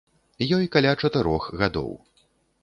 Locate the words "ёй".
0.57-0.65